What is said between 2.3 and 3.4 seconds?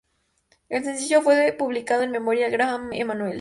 de Graham Emanuel.